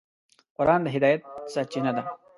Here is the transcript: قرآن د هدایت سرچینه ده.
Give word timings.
قرآن 0.57 0.79
د 0.83 0.87
هدایت 0.95 1.21
سرچینه 1.53 1.91
ده. 1.97 2.03